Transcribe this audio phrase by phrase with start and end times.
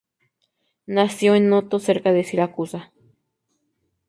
[0.87, 2.91] Nació en Noto, cerca de Siracusa.